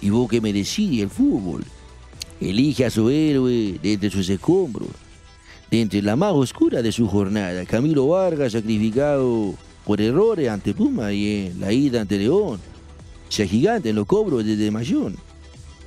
Y 0.02 0.10
vos 0.10 0.30
que 0.30 0.42
me 0.42 0.54
decís, 0.54 1.02
el 1.02 1.10
fútbol. 1.10 1.64
Elige 2.42 2.86
a 2.86 2.90
su 2.90 3.10
héroe 3.10 3.78
de 3.82 3.94
entre 3.94 4.10
sus 4.10 4.30
escombros. 4.30 4.90
De 5.70 5.82
entre 5.82 6.02
la 6.02 6.16
más 6.16 6.34
oscura 6.34 6.82
de 6.82 6.92
su 6.92 7.08
jornada, 7.08 7.66
Camilo 7.66 8.08
Vargas 8.08 8.54
sacrificado 8.54 9.54
por 9.86 10.02
errores 10.02 10.50
ante 10.50 10.74
Puma 10.74 11.12
y 11.12 11.48
en 11.48 11.60
la 11.60 11.72
ida 11.72 12.02
ante 12.02 12.18
León. 12.18 12.60
Se 13.28 13.48
gigante 13.48 13.90
en 13.90 13.96
los 13.96 14.08
cobros 14.08 14.46
desde 14.46 14.72
Mayón. 14.72 15.16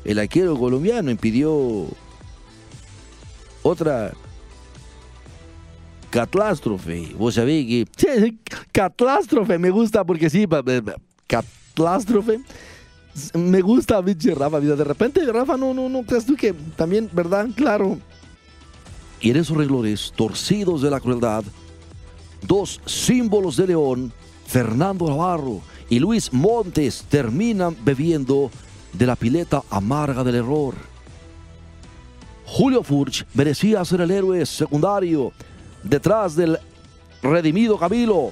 El 0.04 0.18
arquero 0.18 0.56
colombiano 0.58 1.10
impidió 1.10 1.86
otra 3.62 4.12
catástrofe. 6.10 7.14
Vos 7.18 7.34
sabés 7.34 7.66
que... 7.66 7.86
catástrofe 8.70 9.58
me 9.58 9.70
gusta 9.70 10.04
porque 10.04 10.28
sí, 10.28 10.46
catástrofe. 11.26 12.40
Me 13.34 13.60
gusta, 13.60 14.02
pinche 14.02 14.34
Rafa. 14.34 14.60
De 14.60 14.84
repente, 14.84 15.20
Rafa, 15.30 15.56
no, 15.56 15.74
no, 15.74 15.88
no, 15.88 16.02
crees 16.02 16.24
tú 16.24 16.36
que 16.36 16.52
también, 16.76 17.10
¿verdad? 17.12 17.48
Claro. 17.54 17.98
Y 19.20 19.30
en 19.30 19.36
esos 19.36 19.56
reglores 19.56 20.12
torcidos 20.16 20.82
de 20.82 20.90
la 20.90 21.00
crueldad, 21.00 21.44
dos 22.46 22.80
símbolos 22.86 23.56
de 23.56 23.68
León, 23.68 24.12
Fernando 24.46 25.08
Navarro 25.08 25.60
y 25.88 25.98
Luis 25.98 26.32
Montes, 26.32 27.04
terminan 27.08 27.76
bebiendo 27.84 28.50
de 28.92 29.06
la 29.06 29.16
pileta 29.16 29.62
amarga 29.70 30.24
del 30.24 30.36
error. 30.36 30.74
Julio 32.52 32.82
Furch 32.82 33.24
merecía 33.32 33.82
ser 33.82 34.02
el 34.02 34.10
héroe 34.10 34.44
secundario 34.44 35.32
detrás 35.82 36.36
del 36.36 36.58
redimido 37.22 37.78
Camilo. 37.78 38.30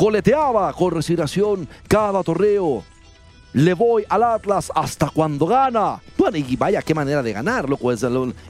coleteaba 0.00 0.72
con 0.72 0.92
resignación 0.92 1.68
cada 1.86 2.22
torneo. 2.22 2.82
Le 3.52 3.74
voy 3.74 4.02
al 4.08 4.22
Atlas 4.22 4.72
hasta 4.74 5.10
cuando 5.10 5.44
gana. 5.44 6.00
Bueno, 6.16 6.38
y 6.38 6.56
vaya 6.56 6.80
qué 6.80 6.94
manera 6.94 7.22
de 7.22 7.34
ganarlo, 7.34 7.76
pues. 7.76 8.02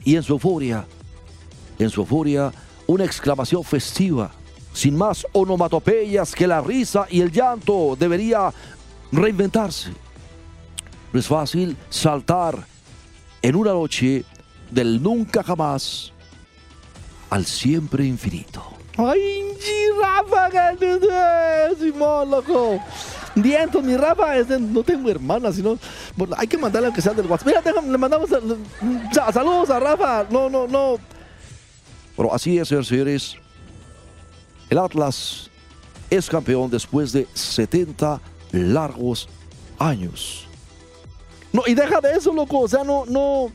Y 0.05 0.15
en 0.15 0.23
su 0.23 0.31
euforia, 0.31 0.85
en 1.77 1.89
su 1.89 1.99
euforia, 1.99 2.53
una 2.87 3.03
exclamación 3.03 3.65
festiva, 3.65 4.31
sin 4.71 4.95
más 4.95 5.27
onomatopeyas 5.33 6.33
que 6.33 6.47
la 6.47 6.61
risa 6.61 7.05
y 7.09 7.19
el 7.19 7.33
llanto, 7.33 7.97
debería 7.99 8.53
reinventarse. 9.11 9.89
No 11.11 11.19
es 11.19 11.27
fácil 11.27 11.75
saltar 11.89 12.65
en 13.41 13.57
una 13.57 13.73
noche 13.73 14.23
del 14.69 15.03
nunca 15.03 15.43
jamás 15.43 16.13
al 17.29 17.45
siempre 17.45 18.05
infinito. 18.05 18.80
Ay, 18.97 19.43
Rafa, 20.01 20.49
Simón, 21.79 22.29
loco. 22.29 22.79
Diento, 23.35 23.81
mi 23.81 23.95
Rafa, 23.95 24.35
no 24.59 24.83
tengo 24.83 25.09
hermana, 25.09 25.53
sino 25.53 25.77
hay 26.37 26.47
que 26.47 26.57
mandarle 26.57 26.87
aunque 26.87 27.01
sea 27.01 27.13
del 27.13 27.27
WhatsApp. 27.27 27.47
Mira, 27.47 27.61
déjame, 27.61 27.89
le 27.91 27.97
mandamos 27.97 28.29
sa- 29.13 29.31
saludos 29.31 29.69
a 29.69 29.79
Rafa. 29.79 30.25
No, 30.29 30.49
no, 30.49 30.67
no. 30.67 30.97
Bueno, 32.17 32.33
así 32.33 32.57
es, 32.57 32.67
señores 32.67 32.87
señores. 32.87 33.35
El 34.69 34.77
Atlas 34.77 35.49
es 36.09 36.29
campeón 36.29 36.69
después 36.69 37.13
de 37.13 37.27
70 37.33 38.19
largos 38.51 39.29
años. 39.79 40.45
No, 41.53 41.63
y 41.65 41.73
deja 41.73 41.99
de 42.01 42.11
eso, 42.13 42.33
loco. 42.33 42.59
O 42.59 42.67
sea, 42.67 42.83
no, 42.83 43.05
no. 43.07 43.49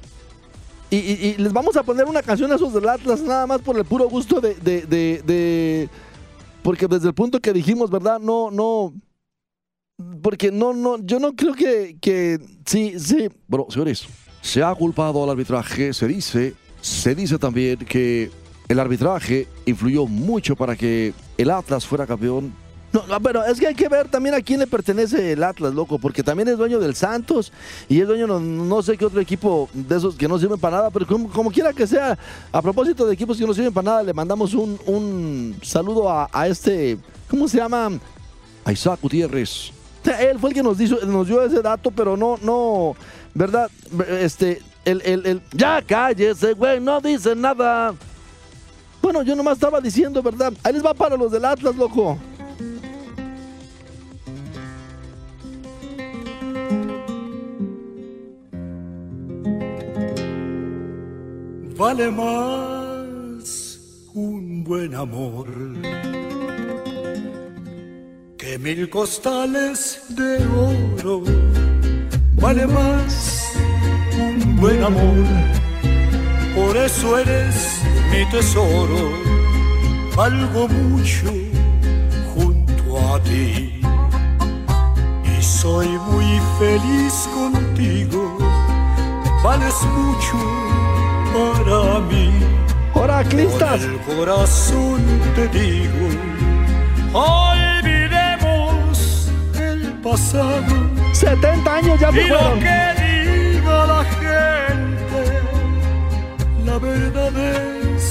Y, 0.91 0.97
y- 0.97 1.35
les 1.39 1.53
vamos 1.53 1.77
a 1.77 1.83
poner 1.83 2.07
una 2.07 2.23
canción 2.23 2.51
a 2.53 2.55
esos 2.57 2.73
del 2.73 2.89
Atlas, 2.89 3.21
nada 3.23 3.47
más 3.47 3.61
por 3.61 3.77
el 3.77 3.85
puro 3.85 4.09
gusto 4.09 4.41
de, 4.41 4.55
de, 4.55 4.83
de- 4.87 5.23
de- 5.27 5.89
Porque 6.63 6.87
desde 6.87 7.09
el 7.09 7.15
punto 7.15 7.41
que 7.41 7.53
dijimos, 7.53 7.91
¿verdad? 7.91 8.21
No, 8.21 8.51
no. 8.51 8.95
Porque 10.23 10.53
no, 10.53 10.73
no, 10.75 10.99
yo 11.05 11.19
no 11.19 11.35
creo 11.35 11.55
que, 11.55 11.97
que 12.01 12.39
sí, 12.67 12.95
sí. 13.01 13.29
Bueno, 13.49 13.67
señores, 13.71 14.05
se 14.43 14.63
ha 14.63 14.75
culpado 14.75 15.25
al 15.25 15.31
arbitraje, 15.31 15.93
se 15.95 16.07
dice, 16.07 16.55
se 16.81 17.15
dice 17.15 17.39
también 17.39 17.79
que 17.79 18.31
el 18.69 18.79
arbitraje 18.79 19.49
influyó 19.65 20.07
mucho 20.07 20.55
para 20.55 20.77
que 20.77 21.15
el 21.39 21.51
Atlas 21.51 21.87
fuera 21.87 22.07
campeón. 22.07 22.53
No, 22.97 23.07
no, 23.07 23.21
pero 23.21 23.45
es 23.45 23.61
que 23.61 23.67
hay 23.67 23.75
que 23.75 23.91
ver 23.91 24.09
también 24.09 24.35
a 24.35 24.41
quién 24.41 24.59
le 24.59 24.67
pertenece 24.67 25.33
el 25.33 25.45
Atlas, 25.45 25.75
loco, 25.75 25.99
porque 25.99 26.23
también 26.23 26.49
es 26.49 26.57
dueño 26.57 26.79
del 26.79 26.95
Santos 26.95 27.53
y 27.91 28.01
es 28.01 28.07
dueño 28.07 28.27
no, 28.27 28.41
no 28.41 28.83
sé 28.83 28.97
qué 28.97 29.05
otro 29.05 29.21
equipo 29.21 29.69
de 29.75 29.99
esos 29.99 30.15
que 30.15 30.27
no 30.27 30.39
sirven 30.39 30.59
para 30.59 30.79
nada, 30.79 30.91
pero 30.91 31.07
como, 31.07 31.51
quiera 31.51 31.75
que 31.75 31.87
sea, 31.87 32.19
a 32.51 32.63
propósito 32.63 33.05
de 33.05 33.13
equipos 33.13 33.37
que 33.37 33.47
no 33.47 33.53
sirven 33.53 33.75
para 33.75 33.85
nada, 33.85 34.03
le 34.03 34.15
mandamos 34.15 34.55
un, 34.55 34.81
un 34.87 35.59
saludo 35.63 36.11
a, 36.11 36.49
este, 36.49 36.97
¿cómo 37.29 37.47
se 37.49 37.59
llama? 37.59 37.91
A 38.65 38.73
Isaac 38.73 38.99
Gutiérrez. 39.03 39.73
Él 40.19 40.39
fue 40.39 40.51
el 40.51 40.55
que 40.55 40.63
nos, 40.63 40.79
dijo, 40.79 40.97
nos 41.05 41.27
dio 41.27 41.43
ese 41.43 41.61
dato, 41.61 41.91
pero 41.91 42.17
no, 42.17 42.39
no, 42.41 42.97
¿verdad? 43.35 43.71
Este, 44.09 44.63
el, 44.87 45.03
el, 45.05 45.27
el, 45.27 45.43
ya 45.53 45.83
cállese, 45.83 46.55
güey, 46.55 46.81
no 46.81 47.03
dice 47.03 47.37
nada. 47.37 47.93
Bueno, 49.03 49.23
yo 49.23 49.37
nomás 49.37 49.59
estaba 49.59 49.83
diciendo, 49.83 50.23
¿verdad? 50.23 50.55
Ahí 50.63 50.73
les 50.73 50.83
va 50.85 50.95
para 50.95 51.15
los 51.15 51.31
del 51.31 51.45
Atlas, 51.45 51.77
loco. 51.77 52.19
Vale 61.79 62.11
más 62.11 63.79
un 64.15 64.65
buen 64.65 64.95
amor 64.95 65.47
que 68.39 68.59
mil 68.59 68.89
costales 68.89 70.01
de 70.09 70.39
oro. 70.47 71.23
Vale 72.41 72.67
más 72.67 73.53
un 74.19 74.57
buen 74.57 74.83
amor, 74.83 75.27
por 76.55 76.79
eso 76.79 77.19
eres 77.19 77.83
mi 78.11 78.25
tesoro. 78.31 79.13
Valgo 80.17 80.69
mucho 80.69 81.31
junto 82.35 83.15
a 83.15 83.23
ti 83.23 83.83
y 85.25 85.43
soy 85.43 85.89
muy 86.11 86.41
feliz 86.59 87.29
contigo. 87.35 88.39
Vales 89.45 89.75
mucho 89.95 90.86
para 91.37 92.01
mí. 92.01 92.31
Oraclistas. 92.95 93.81
Con 93.81 93.91
el 93.93 93.99
corazón 94.17 95.01
te 95.35 95.49
digo, 95.49 96.07
olvidemos 97.13 99.29
el 99.59 99.93
pasado 100.03 100.65
70 101.13 101.75
años 101.75 102.01
ya 102.01 102.11
se 102.13 102.23
y 102.23 102.29
lo 102.29 102.39
fueron. 102.39 102.61
que 102.61 102.95
diga 103.03 103.87
la 103.87 104.05
gente. 104.05 105.43
La 106.65 106.79
verdad 106.79 107.33
es 107.39 108.11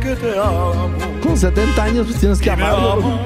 que 0.00 0.16
te 0.16 0.38
amo 0.38 0.90
Con 1.22 1.36
70 1.36 1.82
años 1.84 2.06
pues 2.06 2.18
tienes 2.20 2.40
que 2.40 2.56
me 2.56 2.64
amarlo. 2.64 3.18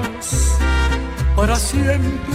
para 1.35 1.55
siempre. 1.55 2.28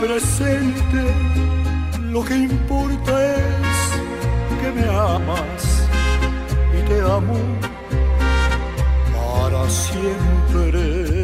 Presente. 0.00 1.02
Lo 2.10 2.24
que 2.24 2.34
importa 2.34 3.12
es 3.36 3.76
que 4.60 4.72
me 4.72 4.86
amas 4.88 5.62
y 6.76 6.88
te 6.88 7.00
amo 7.00 7.38
para 9.14 9.68
siempre. 9.68 11.19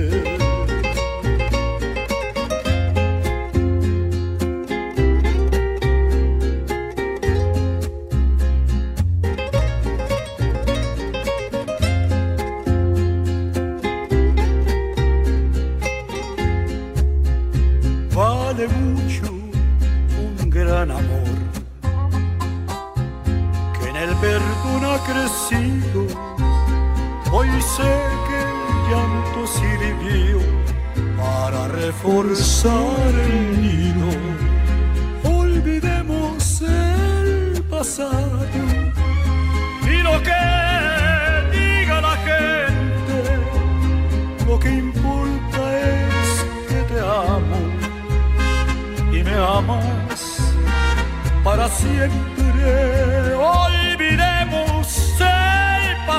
El 24.08 24.16
perdón 24.16 24.84
ha 24.84 24.98
crecido. 25.10 26.06
Hoy 27.32 27.48
sé 27.76 27.92
que 28.26 28.38
el 28.40 28.70
llanto 28.88 29.40
sirvió 29.58 30.38
para 31.18 31.68
reforzar 31.68 33.12
el 33.26 33.60
nido. 33.62 34.08
Olvidemos 35.24 36.62
el 36.62 37.62
pasado 37.68 38.46
y 39.82 40.02
lo 40.08 40.14
que 40.26 40.42
diga 41.56 42.00
la 42.00 42.16
gente. 42.28 43.18
Lo 44.46 44.58
que 44.58 44.70
importa 44.70 45.60
es 45.90 46.44
que 46.68 46.80
te 46.90 47.00
amo 47.00 47.60
y 49.12 49.22
me 49.24 49.34
amas 49.34 50.20
para 51.42 51.68
siempre. 51.68 52.36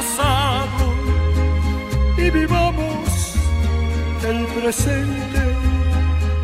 Pasado 0.08 0.94
y 2.18 2.30
vivamos 2.30 3.36
el 4.26 4.46
presente. 4.48 5.56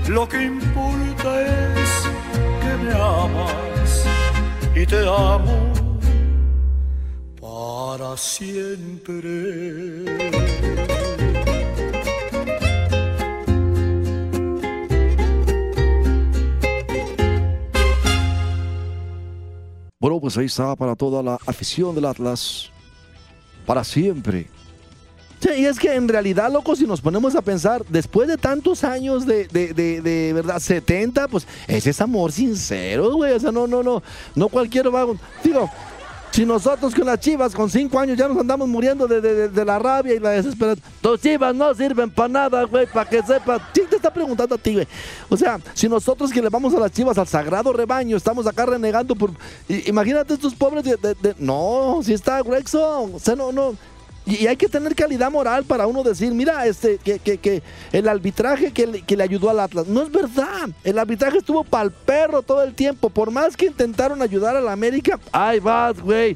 Lo 0.09 0.27
que 0.27 0.43
importa 0.43 1.41
es 1.41 1.89
que 2.61 2.83
me 2.83 2.91
amas 2.91 4.05
y 4.75 4.85
te 4.85 5.07
amo 5.07 5.71
para 7.39 8.17
siempre. 8.17 10.03
Bueno, 19.99 20.19
pues 20.19 20.37
ahí 20.37 20.47
está 20.47 20.75
para 20.75 20.97
toda 20.97 21.23
la 21.23 21.35
afición 21.45 21.95
del 21.95 22.05
Atlas. 22.05 22.72
Para 23.65 23.83
siempre. 23.83 24.47
Sí, 25.39 25.49
y 25.57 25.65
es 25.65 25.77
que 25.77 25.93
en 25.93 26.07
realidad, 26.07 26.49
loco, 26.51 26.73
si 26.75 26.87
nos 26.87 27.01
ponemos 27.01 27.35
a 27.35 27.41
pensar, 27.41 27.83
después 27.89 28.29
de 28.29 28.37
tantos 28.37 28.83
años 28.85 29.25
de, 29.25 29.45
de, 29.47 29.73
de, 29.73 30.31
verdad, 30.33 30.59
70, 30.59 31.27
pues 31.27 31.45
ese 31.67 31.89
es 31.89 31.99
amor 31.99 32.31
sincero, 32.31 33.11
güey. 33.13 33.33
O 33.33 33.39
sea, 33.39 33.51
no, 33.51 33.67
no, 33.67 33.83
no, 33.83 34.01
no 34.35 34.47
cualquiera 34.47 34.89
va. 34.89 35.05
Digo, 35.43 35.69
si 36.31 36.45
nosotros 36.45 36.95
con 36.95 37.05
las 37.05 37.19
chivas 37.19 37.53
con 37.53 37.69
5 37.69 37.99
años 37.99 38.17
ya 38.17 38.27
nos 38.29 38.37
andamos 38.37 38.69
muriendo 38.69 39.05
de, 39.05 39.19
de- 39.19 39.33
de- 39.33 39.49
de 39.49 39.65
la 39.65 39.77
rabia 39.79 40.15
y 40.15 40.19
la 40.19 40.29
desesperación. 40.31 40.83
Tus 41.01 41.19
chivas 41.19 41.53
no 41.53 41.73
sirven 41.75 42.09
para 42.09 42.29
nada, 42.29 42.63
güey, 42.63 42.85
para 42.87 43.09
que 43.09 43.21
sepas. 43.21 43.61
¿Quién 44.03 44.03
te 44.03 44.07
está 44.07 44.13
preguntando 44.13 44.55
a 44.55 44.57
ti, 44.57 44.73
güey? 44.73 44.87
O 45.29 45.37
sea, 45.37 45.59
si 45.73 45.87
nosotros 45.87 46.31
que 46.31 46.41
le 46.41 46.49
vamos 46.49 46.73
a 46.73 46.79
las 46.79 46.91
chivas 46.91 47.17
al 47.17 47.27
sagrado 47.27 47.71
rebaño 47.71 48.17
estamos 48.17 48.45
acá 48.45 48.65
renegando 48.65 49.15
por. 49.15 49.31
Imagínate 49.85 50.33
estos 50.33 50.53
pobres 50.53 50.83
de. 50.83 51.35
no, 51.39 52.01
si 52.03 52.13
está 52.13 52.41
Grexon. 52.41 53.15
O 53.15 53.19
sea, 53.19 53.35
no, 53.35 53.51
no. 53.51 53.75
Y, 54.25 54.47
hay 54.47 54.57
que 54.57 54.67
tener 54.67 54.95
calidad 54.95 55.31
moral 55.31 55.65
para 55.65 55.85
uno 55.85 56.01
decir, 56.01 56.33
mira, 56.33 56.65
este, 56.65 56.97
que, 56.97 57.19
que, 57.19 57.37
que 57.37 57.61
el 57.91 58.07
arbitraje 58.07 58.71
que 58.71 58.87
le, 58.87 59.01
que 59.01 59.17
le 59.17 59.23
ayudó 59.23 59.49
al 59.49 59.59
Atlas. 59.59 59.87
No 59.87 60.01
es 60.01 60.11
verdad. 60.11 60.69
El 60.83 60.99
arbitraje 60.99 61.37
estuvo 61.37 61.63
pa'l 61.63 61.91
perro 61.91 62.41
todo 62.41 62.63
el 62.63 62.73
tiempo. 62.73 63.09
Por 63.09 63.31
más 63.31 63.55
que 63.55 63.67
intentaron 63.67 64.21
ayudar 64.21 64.55
a 64.55 64.61
la 64.61 64.73
América, 64.73 65.19
ahí 65.31 65.59
vas, 65.59 65.99
güey. 65.99 66.35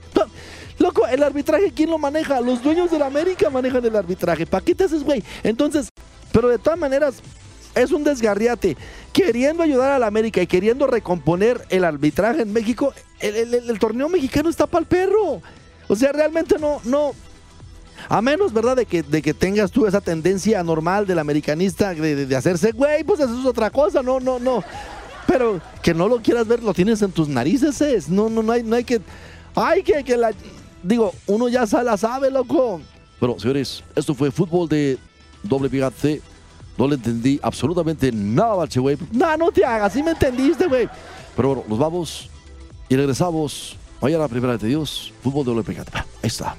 Loco, 0.80 1.08
el 1.08 1.24
arbitraje, 1.24 1.72
¿quién 1.72 1.90
lo 1.90 1.98
maneja? 1.98 2.40
Los 2.40 2.62
dueños 2.62 2.92
de 2.92 3.00
la 3.00 3.08
América 3.08 3.50
manejan 3.50 3.84
el 3.84 3.96
arbitraje. 3.96 4.46
¿Para 4.46 4.64
qué 4.64 4.76
te 4.76 4.84
haces, 4.84 5.04
güey? 5.04 5.24
Entonces, 5.44 5.90
Pero 6.32 6.50
de 6.50 6.60
todas 6.60 6.78
maneras, 6.78 7.16
es 7.80 7.92
un 7.92 8.04
desgarriate. 8.04 8.78
Queriendo 9.14 9.64
ayudar 9.64 9.92
a 9.92 10.00
la 10.00 10.08
América 10.08 10.42
y 10.42 10.48
queriendo 10.48 10.88
recomponer 10.88 11.66
el 11.70 11.84
arbitraje 11.84 12.42
en 12.42 12.54
México, 12.54 12.94
el, 13.20 13.80
torneo 13.80 14.10
mexicano 14.10 14.50
está 14.50 14.68
para 14.68 14.82
el 14.82 14.88
perro. 14.88 15.42
O 15.88 15.96
sea, 15.96 16.12
realmente 16.12 16.58
no, 16.60 16.82
no. 16.84 17.14
A 18.10 18.22
menos, 18.22 18.54
¿verdad?, 18.54 18.76
de 18.76 18.86
que, 18.86 19.02
de 19.04 19.22
que 19.22 19.34
tengas 19.34 19.72
tú 19.72 19.88
esa 19.88 20.02
tendencia 20.02 20.64
normal 20.64 21.08
del 21.08 21.20
americanista 21.20 21.94
de, 21.94 22.36
hacerse, 22.36 22.72
güey, 22.72 23.04
pues 23.04 23.20
eso 23.20 23.40
es 23.40 23.46
otra 23.46 23.70
cosa, 23.70 24.04
no, 24.04 24.20
no, 24.20 24.40
no. 24.40 24.64
Pero 25.26 25.60
que 25.82 25.94
no 25.94 26.08
lo 26.08 26.22
quieras 26.22 26.48
ver, 26.48 26.64
lo 26.64 26.74
tienes 26.74 27.02
en 27.02 27.12
tus 27.12 27.28
narices, 27.28 27.82
es. 27.82 28.08
No, 28.08 28.30
no, 28.30 28.44
no 28.44 28.52
hay, 28.52 28.64
no 28.64 28.76
hay 28.76 28.84
que. 28.84 29.02
Ay, 29.56 29.84
que, 29.84 30.04
que 30.04 30.16
la. 30.16 30.32
Digo, 30.84 31.14
uno 31.26 31.50
ya 31.50 31.66
la 31.84 31.98
sabe, 31.98 32.32
loco. 32.32 32.80
Bueno, 33.20 33.38
señores, 33.40 33.84
esto 33.96 34.14
fue 34.14 34.32
fútbol 34.32 34.70
de 34.70 34.98
doble 35.44 35.70
pegate. 35.70 36.22
No 36.78 36.88
le 36.88 36.96
entendí 36.96 37.40
absolutamente 37.42 38.12
nada, 38.12 38.56
Balche, 38.56 38.80
güey. 38.80 38.98
No, 39.12 39.36
no 39.38 39.52
te 39.52 39.66
hagas, 39.66 39.94
sí 39.94 40.04
me 40.04 40.12
entendiste, 40.12 40.68
güey. 40.68 40.88
Pero 41.36 41.50
bueno, 41.50 41.64
nos 41.68 41.80
vamos 41.80 42.30
y 42.90 42.96
regresamos 42.96 43.76
mañana, 44.02 44.28
primera 44.28 44.58
de 44.58 44.68
Dios. 44.68 45.14
Fútbol 45.24 45.46
de 45.46 45.52
doble 45.52 45.64
pegate. 45.64 45.92
Ahí 45.98 46.06
está. 46.24 46.56